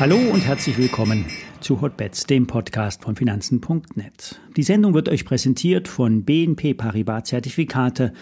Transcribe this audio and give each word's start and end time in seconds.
Hallo 0.00 0.16
und 0.16 0.46
herzlich 0.46 0.78
willkommen 0.78 1.24
zu 1.60 1.80
Hotbets, 1.80 2.24
dem 2.26 2.46
Podcast 2.46 3.02
von 3.02 3.16
Finanzen.net. 3.16 4.40
Die 4.56 4.62
Sendung 4.62 4.94
wird 4.94 5.08
euch 5.08 5.24
präsentiert 5.24 5.88
von 5.88 6.24
BNP 6.24 6.74
Paribas 6.74 7.24
Zertifikate, 7.24 8.12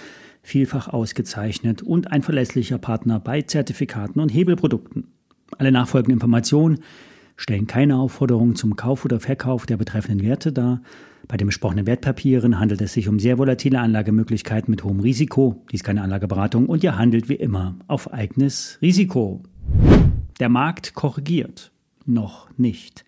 vielfach 0.42 0.88
ausgezeichnet 0.88 1.82
und 1.82 2.10
ein 2.12 2.22
verlässlicher 2.22 2.78
Partner 2.78 3.20
bei 3.20 3.42
Zertifikaten 3.42 4.20
und 4.20 4.30
Hebelprodukten. 4.30 5.08
Alle 5.58 5.70
nachfolgenden 5.70 6.14
Informationen 6.14 6.78
stellen 7.36 7.66
keine 7.66 7.96
Aufforderung 7.96 8.54
zum 8.54 8.76
Kauf 8.76 9.04
oder 9.04 9.20
Verkauf 9.20 9.66
der 9.66 9.76
betreffenden 9.76 10.26
Werte 10.26 10.52
dar. 10.52 10.80
Bei 11.28 11.36
den 11.36 11.46
besprochenen 11.46 11.86
Wertpapieren 11.86 12.60
handelt 12.60 12.80
es 12.80 12.92
sich 12.92 13.08
um 13.08 13.18
sehr 13.18 13.38
volatile 13.38 13.80
Anlagemöglichkeiten 13.80 14.70
mit 14.70 14.84
hohem 14.84 15.00
Risiko. 15.00 15.62
Dies 15.72 15.80
ist 15.80 15.84
keine 15.84 16.02
Anlageberatung 16.02 16.66
und 16.66 16.84
ihr 16.84 16.96
handelt 16.96 17.28
wie 17.28 17.34
immer 17.34 17.76
auf 17.88 18.12
eigenes 18.12 18.78
Risiko. 18.80 19.42
Der 20.38 20.48
Markt 20.48 20.94
korrigiert. 20.94 21.72
Noch 22.04 22.48
nicht. 22.56 23.04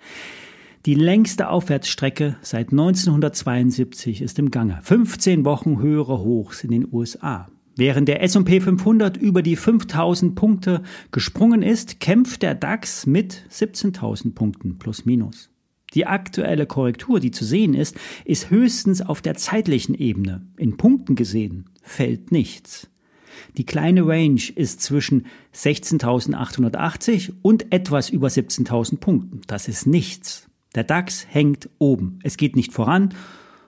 Die 0.87 0.95
längste 0.95 1.49
Aufwärtsstrecke 1.49 2.37
seit 2.41 2.71
1972 2.71 4.23
ist 4.23 4.39
im 4.39 4.51
Gange. 4.51 4.81
15 4.83 5.45
Wochen 5.45 5.81
höhere 5.81 6.19
Hochs 6.19 6.65
in 6.65 6.71
den 6.71 6.89
USA. 6.91 7.49
Während 7.79 8.09
der 8.09 8.25
S&P 8.25 8.61
500 8.61 9.17
über 9.17 9.41
die 9.41 9.55
5000 9.55 10.35
Punkte 10.35 10.83
gesprungen 11.13 11.63
ist, 11.63 12.01
kämpft 12.01 12.43
der 12.43 12.57
DAX 12.57 13.07
mit 13.07 13.45
17.000 13.53 14.35
Punkten 14.35 14.79
plus 14.79 15.05
minus. 15.05 15.49
Die 15.95 16.05
aktuelle 16.05 16.67
Korrektur, 16.67 17.21
die 17.21 17.31
zu 17.31 17.45
sehen 17.45 17.75
ist, 17.75 17.97
ist 18.25 18.51
höchstens 18.51 19.01
auf 19.01 19.23
der 19.23 19.37
zeitlichen 19.37 19.95
Ebene. 19.95 20.45
In 20.57 20.77
Punkten 20.77 21.15
gesehen 21.15 21.67
fällt 21.81 22.33
nichts. 22.33 22.91
Die 23.57 23.65
kleine 23.65 24.05
Range 24.05 24.43
ist 24.57 24.83
zwischen 24.83 25.27
16.880 25.55 27.35
und 27.43 27.73
etwas 27.73 28.11
über 28.11 28.27
17.000 28.27 28.97
Punkten. 28.97 29.43
Das 29.47 29.69
ist 29.69 29.87
nichts. 29.87 30.49
Der 30.75 30.83
DAX 30.83 31.29
hängt 31.31 31.71
oben. 31.79 32.19
Es 32.25 32.39
geht 32.39 32.57
nicht 32.57 32.73
voran 32.73 33.15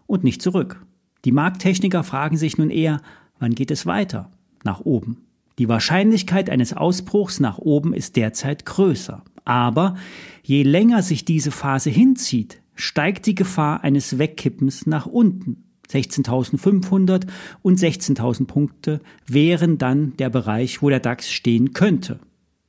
und 0.08 0.24
nicht 0.24 0.42
zurück. 0.42 0.84
Die 1.24 1.32
Markttechniker 1.32 2.02
fragen 2.02 2.36
sich 2.36 2.58
nun 2.58 2.70
eher, 2.70 3.00
wann 3.40 3.56
geht 3.56 3.72
es 3.72 3.86
weiter? 3.86 4.30
Nach 4.62 4.80
oben. 4.80 5.26
Die 5.58 5.68
Wahrscheinlichkeit 5.68 6.48
eines 6.48 6.72
Ausbruchs 6.72 7.40
nach 7.40 7.58
oben 7.58 7.92
ist 7.92 8.16
derzeit 8.16 8.64
größer. 8.64 9.22
Aber 9.44 9.96
je 10.42 10.62
länger 10.62 11.02
sich 11.02 11.24
diese 11.24 11.50
Phase 11.50 11.90
hinzieht, 11.90 12.62
steigt 12.74 13.26
die 13.26 13.34
Gefahr 13.34 13.82
eines 13.82 14.18
Wegkippens 14.18 14.86
nach 14.86 15.06
unten. 15.06 15.64
16.500 15.90 17.26
und 17.62 17.78
16.000 17.78 18.46
Punkte 18.46 19.00
wären 19.26 19.76
dann 19.76 20.16
der 20.18 20.30
Bereich, 20.30 20.82
wo 20.82 20.88
der 20.88 21.00
DAX 21.00 21.30
stehen 21.30 21.72
könnte. 21.72 22.20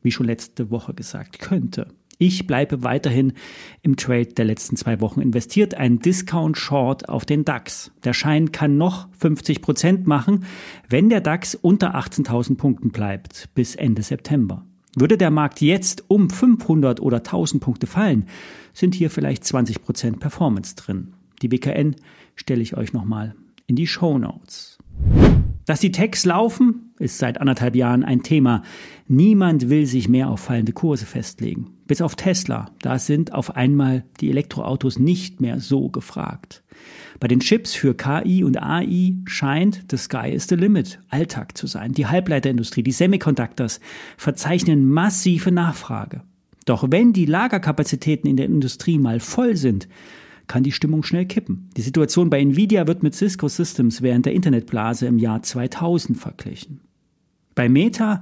Wie 0.02 0.12
schon 0.12 0.26
letzte 0.26 0.72
Woche 0.72 0.96
gesagt, 0.96 1.40
könnte. 1.40 1.88
Ich 2.24 2.46
bleibe 2.46 2.84
weiterhin 2.84 3.34
im 3.82 3.96
Trade 3.96 4.28
der 4.28 4.46
letzten 4.46 4.76
zwei 4.76 5.02
Wochen 5.02 5.22
investiert. 5.22 5.74
Ein 5.74 5.98
Discount 5.98 6.56
Short 6.56 7.10
auf 7.10 7.26
den 7.26 7.46
DAX. 7.46 7.90
Der 8.04 8.14
Schein 8.14 8.52
kann 8.52 8.78
noch 8.78 9.08
50 9.18 9.64
Prozent 9.64 10.06
machen, 10.06 10.46
wenn 10.88 11.10
der 11.10 11.20
DAX 11.20 11.56
unter 11.56 11.96
18.000 11.96 12.58
Punkten 12.58 12.92
bleibt 12.92 13.50
bis 13.56 13.74
Ende 13.74 14.04
September. 14.04 14.64
Würde 14.96 15.18
der 15.18 15.32
Markt 15.32 15.62
jetzt 15.62 16.04
um 16.10 16.30
500 16.30 17.00
oder 17.00 17.18
1000 17.18 17.64
Punkte 17.64 17.88
fallen, 17.88 18.28
sind 18.72 18.94
hier 18.94 19.10
vielleicht 19.10 19.44
20 19.44 19.82
Prozent 19.82 20.20
Performance 20.20 20.76
drin. 20.76 21.16
Die 21.42 21.48
BKN 21.48 21.96
stelle 22.36 22.62
ich 22.62 22.78
euch 22.78 22.94
nochmal 22.94 23.34
in 23.66 23.76
die 23.76 23.88
Show 23.88 24.20
Notes. 24.20 24.78
Dass 25.66 25.80
die 25.80 25.92
Techs 25.92 26.26
laufen, 26.26 26.94
ist 26.98 27.18
seit 27.18 27.40
anderthalb 27.40 27.76
Jahren 27.76 28.04
ein 28.04 28.24
Thema. 28.24 28.64
Niemand 29.08 29.70
will 29.70 29.86
sich 29.86 30.10
mehr 30.10 30.30
auf 30.30 30.40
fallende 30.40 30.74
Kurse 30.74 31.06
festlegen. 31.06 31.78
Bis 31.86 32.02
auf 32.02 32.16
Tesla. 32.16 32.72
Da 32.82 32.98
sind 32.98 33.34
auf 33.34 33.56
einmal 33.56 34.04
die 34.20 34.30
Elektroautos 34.30 34.98
nicht 34.98 35.42
mehr 35.42 35.60
so 35.60 35.90
gefragt. 35.90 36.64
Bei 37.20 37.28
den 37.28 37.40
Chips 37.40 37.76
für 37.76 37.96
KI 37.96 38.44
und 38.44 38.62
AI 38.62 39.14
scheint 39.26 39.86
the 39.92 39.98
sky 39.98 40.32
is 40.32 40.48
the 40.48 40.56
limit 40.56 41.00
Alltag 41.10 41.58
zu 41.58 41.68
sein. 41.68 41.92
Die 41.92 42.08
Halbleiterindustrie, 42.08 42.82
die 42.82 42.92
Semiconductors 42.92 43.80
verzeichnen 44.18 44.90
massive 44.90 45.52
Nachfrage. 45.52 46.24
Doch 46.66 46.86
wenn 46.90 47.14
die 47.14 47.26
Lagerkapazitäten 47.26 48.30
in 48.30 48.38
der 48.38 48.46
Industrie 48.46 48.98
mal 48.98 49.20
voll 49.20 49.56
sind, 49.56 49.88
kann 50.48 50.64
die 50.64 50.72
Stimmung 50.72 51.04
schnell 51.04 51.26
kippen. 51.26 51.70
Die 51.78 51.82
Situation 51.82 52.30
bei 52.30 52.42
Nvidia 52.42 52.88
wird 52.88 53.04
mit 53.04 53.16
Cisco 53.16 53.48
Systems 53.48 54.02
während 54.02 54.26
der 54.26 54.34
Internetblase 54.34 55.08
im 55.08 55.18
Jahr 55.18 55.42
2000 55.42 56.18
verglichen. 56.18 56.82
Bei 57.56 57.70
Meta 57.70 58.20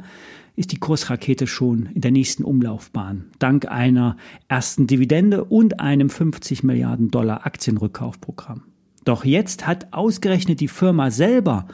ist 0.56 0.72
die 0.72 0.80
Kursrakete 0.80 1.48
schon 1.48 1.88
in 1.94 2.02
der 2.02 2.12
nächsten 2.12 2.44
Umlaufbahn, 2.44 3.26
dank 3.40 3.68
einer 3.68 4.18
ersten 4.48 4.88
Dividende 4.88 5.46
und 5.46 5.80
einem 5.80 6.10
50 6.10 6.64
Milliarden 6.64 7.12
Dollar 7.12 7.46
Aktienrückkaufprogramm. 7.46 8.64
Doch 9.06 9.26
jetzt 9.26 9.66
hat 9.66 9.94
ausgerechnet 9.94 10.60
die 10.60 10.68
Firma 10.68 11.12
selber 11.12 11.68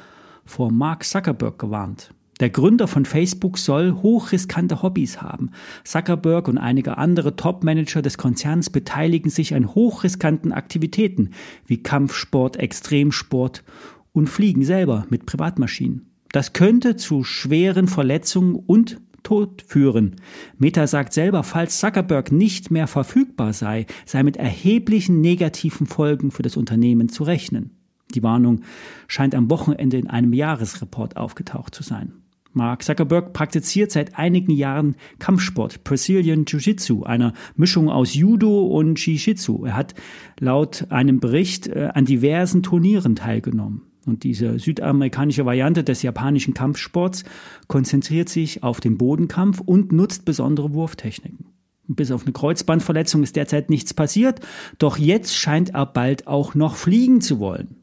vor 0.45 0.71
Mark 0.71 1.03
Zuckerberg 1.03 1.57
gewarnt. 1.59 2.14
Der 2.41 2.49
Gründer 2.49 2.89
von 2.89 3.05
Facebook 3.05 3.57
soll 3.57 3.93
hochriskante 3.93 4.81
Hobbys 4.81 5.21
haben. 5.21 5.51
Zuckerberg 5.85 6.49
und 6.49 6.57
einige 6.57 6.97
andere 6.97 7.37
Top-Manager 7.37 8.01
des 8.01 8.17
Konzerns 8.17 8.69
beteiligen 8.69 9.29
sich 9.29 9.55
an 9.55 9.73
hochriskanten 9.73 10.51
Aktivitäten 10.51 11.29
wie 11.65 11.81
Kampfsport, 11.81 12.57
Extremsport 12.57 13.63
und 14.11 14.29
Fliegen 14.29 14.63
selber 14.63 15.05
mit 15.09 15.25
Privatmaschinen. 15.25 16.11
Das 16.33 16.51
könnte 16.51 16.97
zu 16.97 17.23
schweren 17.23 17.87
Verletzungen 17.87 18.55
und 18.55 18.99
Tod 19.23 19.63
führen. 19.65 20.17
Meta 20.57 20.87
sagt 20.87 21.13
selber, 21.13 21.43
falls 21.43 21.79
Zuckerberg 21.79 22.33
nicht 22.33 22.69
mehr 22.69 22.87
verfügbar 22.87 23.53
sei, 23.53 23.85
sei 24.05 24.23
mit 24.23 24.35
erheblichen 24.35 25.21
negativen 25.21 25.87
Folgen 25.87 26.31
für 26.31 26.43
das 26.43 26.57
Unternehmen 26.57 27.07
zu 27.07 27.23
rechnen. 27.23 27.71
Die 28.13 28.23
Warnung 28.23 28.61
scheint 29.07 29.33
am 29.33 29.49
Wochenende 29.49 29.97
in 29.97 30.09
einem 30.09 30.33
Jahresreport 30.33 31.17
aufgetaucht 31.17 31.73
zu 31.73 31.81
sein. 31.81 32.13
Mark 32.55 32.83
Zuckerberg 32.83 33.33
praktiziert 33.33 33.91
seit 33.91 34.17
einigen 34.17 34.51
Jahren 34.51 34.95
Kampfsport, 35.19 35.83
Brazilian 35.83 36.45
Jiu-Jitsu, 36.45 37.03
einer 37.03 37.33
Mischung 37.57 37.89
aus 37.89 38.13
Judo 38.13 38.65
und 38.65 38.97
Jiu-Jitsu. 38.97 39.65
Er 39.65 39.75
hat 39.75 39.93
laut 40.39 40.87
einem 40.89 41.19
Bericht 41.19 41.67
äh, 41.67 41.89
an 41.93 42.05
diversen 42.05 42.63
Turnieren 42.63 43.17
teilgenommen. 43.17 43.81
Und 44.05 44.23
diese 44.23 44.57
südamerikanische 44.57 45.45
Variante 45.45 45.83
des 45.83 46.01
japanischen 46.01 46.53
Kampfsports 46.53 47.25
konzentriert 47.67 48.29
sich 48.29 48.63
auf 48.63 48.79
den 48.79 48.97
Bodenkampf 48.97 49.59
und 49.59 49.91
nutzt 49.91 50.23
besondere 50.23 50.73
Wurftechniken. 50.73 51.47
Bis 51.87 52.11
auf 52.11 52.23
eine 52.23 52.31
Kreuzbandverletzung 52.31 53.21
ist 53.23 53.35
derzeit 53.35 53.69
nichts 53.69 53.93
passiert, 53.93 54.39
doch 54.77 54.97
jetzt 54.97 55.35
scheint 55.35 55.71
er 55.73 55.85
bald 55.85 56.27
auch 56.27 56.55
noch 56.55 56.75
fliegen 56.75 57.19
zu 57.19 57.39
wollen. 57.39 57.75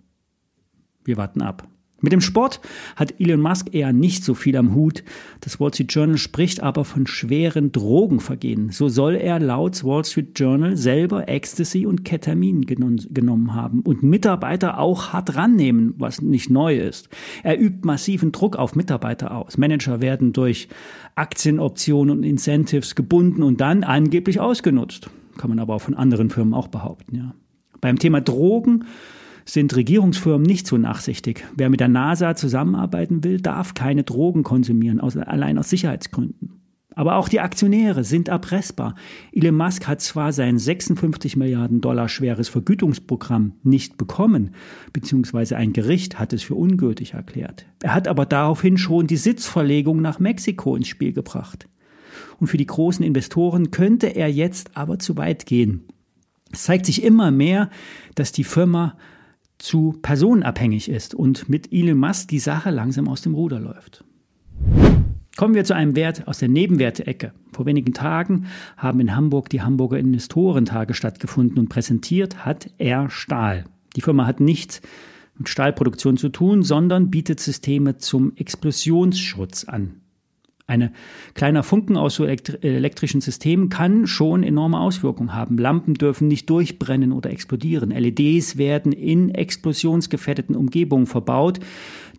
Wir 1.05 1.19
warten 1.19 1.43
ab. 1.43 1.69
Mit 2.03 2.13
dem 2.13 2.21
Sport 2.21 2.61
hat 2.97 3.15
Elon 3.21 3.41
Musk 3.41 3.73
eher 3.73 3.93
nicht 3.93 4.25
so 4.25 4.35
viel 4.35 4.57
am 4.57 4.75
Hut. 4.75 5.05
Das 5.41 5.61
Wall 5.61 5.73
Street 5.73 5.93
Journal 5.93 6.19
spricht 6.19 6.61
aber 6.61 6.85
von 6.85 7.07
schweren 7.07 7.71
Drogenvergehen. 7.71 8.71
So 8.71 8.89
soll 8.89 9.15
er 9.15 9.39
laut 9.39 9.85
Wall 9.85 10.05
Street 10.05 10.37
Journal 10.39 10.77
selber 10.77 11.29
Ecstasy 11.29 11.87
und 11.87 12.05
Ketamin 12.05 12.67
genommen 12.67 13.55
haben 13.55 13.83
und 13.83 14.03
Mitarbeiter 14.03 14.79
auch 14.79 15.13
hart 15.13 15.37
rannehmen, 15.37 15.95
was 15.97 16.21
nicht 16.21 16.51
neu 16.51 16.77
ist. 16.77 17.09
Er 17.45 17.61
übt 17.61 17.87
massiven 17.87 18.33
Druck 18.33 18.57
auf 18.57 18.75
Mitarbeiter 18.75 19.37
aus. 19.37 19.57
Manager 19.57 20.01
werden 20.01 20.33
durch 20.33 20.69
Aktienoptionen 21.15 22.19
und 22.19 22.25
Incentives 22.25 22.97
gebunden 22.97 23.45
und 23.45 23.61
dann 23.61 23.85
angeblich 23.85 24.41
ausgenutzt. 24.41 25.09
Kann 25.39 25.51
man 25.51 25.61
aber 25.61 25.77
auch 25.77 25.83
von 25.83 25.95
anderen 25.95 26.31
Firmen 26.31 26.53
auch 26.53 26.67
behaupten, 26.67 27.17
ja. 27.17 27.35
Beim 27.81 27.99
Thema 27.99 28.21
Drogen 28.21 28.85
sind 29.45 29.75
Regierungsfirmen 29.75 30.47
nicht 30.47 30.67
so 30.67 30.79
nachsichtig. 30.79 31.45
Wer 31.57 31.71
mit 31.71 31.81
der 31.81 31.89
NASA 31.89 32.37
zusammenarbeiten 32.37 33.25
will, 33.25 33.41
darf 33.41 33.75
keine 33.75 34.05
Drogen 34.05 34.43
konsumieren, 34.43 35.01
allein 35.01 35.59
aus 35.59 35.71
Sicherheitsgründen. 35.71 36.63
Aber 36.95 37.17
auch 37.17 37.29
die 37.29 37.41
Aktionäre 37.41 38.05
sind 38.05 38.29
erpressbar. 38.29 38.95
Elon 39.33 39.57
Musk 39.57 39.87
hat 39.89 40.01
zwar 40.01 40.33
sein 40.33 40.59
56 40.59 41.37
Milliarden 41.37 41.81
Dollar 41.81 42.09
schweres 42.09 42.49
Vergütungsprogramm 42.49 43.55
nicht 43.63 43.97
bekommen, 43.97 44.55
beziehungsweise 44.93 45.57
ein 45.57 45.73
Gericht 45.73 46.19
hat 46.19 46.33
es 46.33 46.43
für 46.43 46.55
ungültig 46.55 47.15
erklärt. 47.15 47.67
Er 47.83 47.95
hat 47.95 48.09
aber 48.09 48.27
daraufhin 48.27 48.77
schon 48.77 49.07
die 49.07 49.17
Sitzverlegung 49.17 50.03
nach 50.03 50.19
Mexiko 50.19 50.77
ins 50.77 50.89
Spiel 50.89 51.13
gebracht. 51.13 51.69
Und 52.39 52.49
für 52.49 52.57
die 52.59 52.67
großen 52.67 53.05
Investoren 53.05 53.71
könnte 53.71 54.09
er 54.09 54.31
jetzt 54.31 54.77
aber 54.77 54.99
zu 54.99 55.17
weit 55.17 55.47
gehen. 55.47 55.85
Es 56.53 56.65
zeigt 56.65 56.87
sich 56.87 57.03
immer 57.03 57.31
mehr, 57.31 57.71
dass 58.15 58.33
die 58.33 58.45
Firma 58.45 58.97
zu 59.63 59.97
personenabhängig 60.03 60.89
ist 60.89 61.15
und 61.15 61.49
mit 61.49 61.73
Elon 61.73 61.99
Musk 61.99 62.29
die 62.29 62.41
Sache 62.41 62.71
langsam 62.71 63.09
aus 63.09 63.23
dem 63.23 63.35
Ruder 63.35 63.61
läuft. 63.61 64.05
Kommen 65.37 65.55
wir 65.55 65.65
zu 65.65 65.75
einem 65.75 65.97
Wert 65.97 66.27
aus 66.29 66.41
der 66.41 66.49
Nebenwertecke. 66.49 67.33
Vor 67.53 67.65
wenigen 67.65 67.95
Tagen 67.95 68.47
haben 68.77 69.01
in 69.01 69.17
Hamburg 69.17 69.49
die 69.49 69.63
Hamburger 69.63 69.99
Investorentage 69.99 70.95
stattgefunden 70.95 71.59
und 71.59 71.69
präsentiert 71.69 72.45
hat 72.45 72.71
er 72.79 73.09
Stahl. 73.09 73.65
Die 73.97 74.03
Firma 74.03 74.27
hat 74.27 74.41
nicht 74.41 74.83
mit 75.39 75.49
Stahlproduktion 75.49 76.17
zu 76.17 76.29
tun, 76.29 76.63
sondern 76.63 77.11
bietet 77.11 77.41
Systeme 77.41 77.97
zum 77.97 78.37
Explosionsschutz 78.37 79.65
an. 79.65 80.02
Ein 80.73 80.91
kleiner 81.35 81.63
Funken 81.63 81.99
aus 81.99 82.15
so 82.15 82.25
elektrischen 82.25 83.21
Systemen 83.21 83.69
kann 83.69 84.07
schon 84.07 84.43
enorme 84.43 84.81
Auswirkungen 84.81 85.35
haben. 85.35 85.59
Lampen 85.59 85.93
dürfen 85.93 86.29
nicht 86.29 86.49
durchbrennen 86.49 87.13
oder 87.13 87.31
explodieren. 87.31 87.91
LEDs 87.91 88.57
werden 88.57 88.93
in 88.93 89.29
explosionsgefährdeten 89.29 90.57
Umgebungen 90.57 91.07
verbaut, 91.07 91.61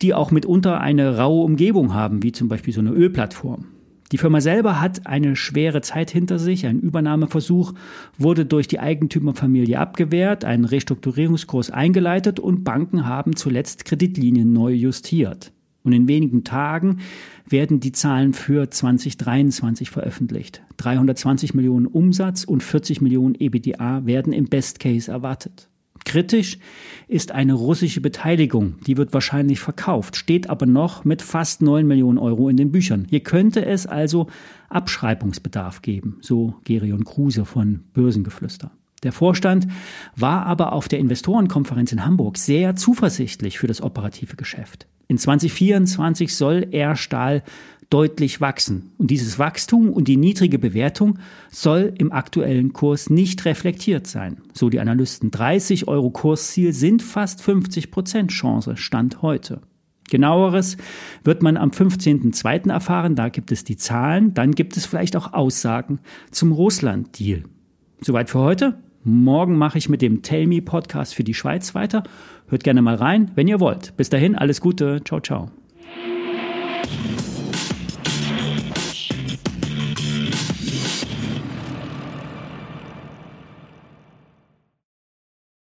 die 0.03 0.13
auch 0.13 0.29
mitunter 0.29 0.81
eine 0.81 1.17
raue 1.17 1.43
Umgebung 1.43 1.95
haben, 1.95 2.21
wie 2.21 2.31
zum 2.31 2.47
Beispiel 2.47 2.73
so 2.73 2.81
eine 2.81 2.91
Ölplattform. 2.91 3.65
Die 4.11 4.19
Firma 4.19 4.39
selber 4.39 4.79
hat 4.79 5.07
eine 5.07 5.35
schwere 5.35 5.81
Zeit 5.81 6.11
hinter 6.11 6.37
sich. 6.37 6.67
Ein 6.67 6.79
Übernahmeversuch 6.79 7.73
wurde 8.19 8.45
durch 8.45 8.67
die 8.67 8.79
Eigentümerfamilie 8.79 9.79
abgewehrt, 9.79 10.45
ein 10.45 10.65
Restrukturierungskurs 10.65 11.71
eingeleitet 11.71 12.39
und 12.39 12.63
Banken 12.63 13.07
haben 13.07 13.35
zuletzt 13.35 13.85
Kreditlinien 13.85 14.53
neu 14.53 14.73
justiert. 14.73 15.51
Und 15.83 15.91
in 15.93 16.07
wenigen 16.07 16.43
Tagen 16.43 16.99
werden 17.47 17.79
die 17.79 17.91
Zahlen 17.91 18.33
für 18.33 18.69
2023 18.69 19.89
veröffentlicht. 19.89 20.63
320 20.77 21.53
Millionen 21.53 21.87
Umsatz 21.87 22.45
und 22.45 22.63
40 22.63 23.01
Millionen 23.01 23.35
EBDA 23.35 24.05
werden 24.05 24.31
im 24.33 24.45
Best 24.45 24.79
Case 24.79 25.11
erwartet. 25.11 25.67
Kritisch 26.05 26.57
ist 27.07 27.31
eine 27.31 27.53
russische 27.53 28.01
Beteiligung, 28.01 28.75
die 28.85 28.97
wird 28.97 29.13
wahrscheinlich 29.13 29.59
verkauft, 29.59 30.15
steht 30.15 30.49
aber 30.49 30.65
noch 30.65 31.05
mit 31.05 31.21
fast 31.21 31.61
9 31.61 31.87
Millionen 31.87 32.17
Euro 32.17 32.49
in 32.49 32.57
den 32.57 32.71
Büchern. 32.71 33.07
Hier 33.09 33.21
könnte 33.21 33.65
es 33.65 33.85
also 33.87 34.27
Abschreibungsbedarf 34.69 35.81
geben, 35.81 36.17
so 36.21 36.55
Gerion 36.65 37.05
Kruse 37.05 37.45
von 37.45 37.85
Börsengeflüster. 37.93 38.71
Der 39.03 39.11
Vorstand 39.11 39.67
war 40.15 40.45
aber 40.45 40.73
auf 40.73 40.87
der 40.87 40.99
Investorenkonferenz 40.99 41.91
in 41.91 42.05
Hamburg 42.05 42.37
sehr 42.37 42.75
zuversichtlich 42.75 43.59
für 43.59 43.67
das 43.67 43.81
operative 43.81 44.35
Geschäft. 44.35 44.87
In 45.07 45.17
2024 45.17 46.35
soll 46.35 46.67
Airstahl 46.71 47.43
deutlich 47.89 48.41
wachsen. 48.41 48.91
Und 48.97 49.11
dieses 49.11 49.37
Wachstum 49.37 49.89
und 49.89 50.07
die 50.07 50.17
niedrige 50.17 50.57
Bewertung 50.57 51.19
soll 51.51 51.93
im 51.97 52.11
aktuellen 52.11 52.73
Kurs 52.73 53.11
nicht 53.11 53.45
reflektiert 53.45 54.07
sein. 54.07 54.37
So 54.53 54.69
die 54.69 54.79
Analysten. 54.79 55.29
30 55.29 55.87
Euro 55.87 56.09
Kursziel 56.09 56.73
sind 56.73 57.03
fast 57.03 57.43
50 57.43 57.91
Prozent 57.91 58.31
Chance, 58.31 58.77
Stand 58.77 59.21
heute. 59.21 59.61
Genaueres 60.09 60.77
wird 61.23 61.43
man 61.43 61.55
am 61.55 61.69
15.02. 61.69 62.71
erfahren, 62.71 63.15
da 63.15 63.29
gibt 63.29 63.51
es 63.51 63.63
die 63.63 63.77
Zahlen, 63.77 64.33
dann 64.33 64.51
gibt 64.51 64.75
es 64.75 64.85
vielleicht 64.85 65.15
auch 65.15 65.33
Aussagen 65.33 65.99
zum 66.31 66.51
Russland-Deal. 66.51 67.43
Soweit 68.01 68.29
für 68.29 68.39
heute. 68.39 68.77
Morgen 69.03 69.57
mache 69.57 69.77
ich 69.77 69.89
mit 69.89 70.01
dem 70.01 70.21
Tell 70.21 70.47
Me 70.47 70.61
Podcast 70.61 71.13
für 71.13 71.23
die 71.23 71.33
Schweiz 71.33 71.75
weiter. 71.75 72.03
Hört 72.47 72.63
gerne 72.63 72.81
mal 72.81 72.95
rein, 72.95 73.31
wenn 73.35 73.47
ihr 73.47 73.59
wollt. 73.59 73.95
Bis 73.97 74.09
dahin, 74.09 74.35
alles 74.35 74.61
Gute. 74.61 75.01
Ciao, 75.03 75.19
ciao. 75.19 75.49